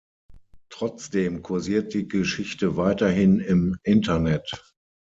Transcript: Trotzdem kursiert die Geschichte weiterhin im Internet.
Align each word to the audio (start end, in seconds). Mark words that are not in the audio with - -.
Trotzdem 0.71 1.43
kursiert 1.43 1.93
die 1.93 2.07
Geschichte 2.07 2.75
weiterhin 2.75 3.39
im 3.39 3.77
Internet. 3.83 4.49